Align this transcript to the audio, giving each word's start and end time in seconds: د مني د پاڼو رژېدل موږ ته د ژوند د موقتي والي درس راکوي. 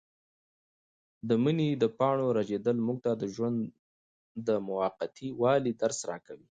د 1.27 1.29
مني 1.43 1.69
د 1.81 1.83
پاڼو 1.99 2.27
رژېدل 2.37 2.77
موږ 2.87 2.97
ته 3.05 3.11
د 3.21 3.23
ژوند 3.35 3.59
د 4.47 4.49
موقتي 4.67 5.27
والي 5.41 5.71
درس 5.81 5.99
راکوي. 6.09 6.47